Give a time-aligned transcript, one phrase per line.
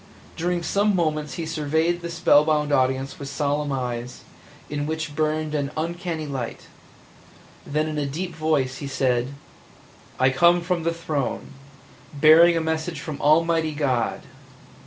[0.35, 4.21] During some moments he surveyed the spellbound audience with solemn eyes,
[4.67, 6.65] in which burned an uncanny light;
[7.67, 9.35] then in a deep voice he said:
[10.19, 11.51] "I come from the Throne–
[12.19, 14.23] bearing a message from Almighty God!"